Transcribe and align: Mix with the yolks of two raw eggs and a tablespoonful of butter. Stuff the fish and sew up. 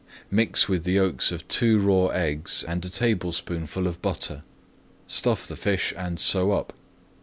Mix 0.31 0.67
with 0.67 0.83
the 0.83 0.93
yolks 0.93 1.31
of 1.31 1.47
two 1.47 1.77
raw 1.77 2.07
eggs 2.07 2.63
and 2.67 2.83
a 2.83 2.89
tablespoonful 2.89 3.85
of 3.85 4.01
butter. 4.01 4.41
Stuff 5.05 5.45
the 5.45 5.55
fish 5.55 5.93
and 5.95 6.19
sew 6.19 6.53
up. 6.53 6.73